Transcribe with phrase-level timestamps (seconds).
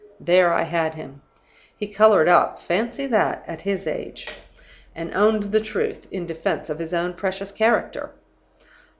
[0.19, 1.21] "There I had him.
[1.77, 4.27] He colored up (fancy that, at his age!),
[4.95, 8.09] and owned the truth, in defense of his own precious character.